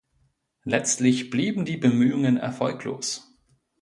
[0.63, 3.37] Letztlich blieben die Bemühungen erfolglos.